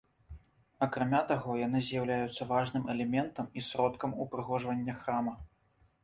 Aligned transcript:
Акрамя 0.83 1.17
таго, 1.31 1.57
яны 1.63 1.81
з'яўляюцца 1.87 2.47
важным 2.51 2.87
элементам 2.93 3.45
і 3.61 3.65
сродкам 3.67 4.15
упрыгожвання 4.25 4.95
храма. 5.03 5.35